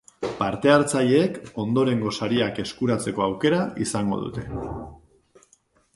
Parte 0.37 0.71
hartzaileek 0.75 1.37
ondorengo 1.65 2.13
sariak 2.19 2.63
eskuratzeko 2.65 3.27
aukera 3.29 3.61
izango 3.89 4.21
dute. 4.23 4.51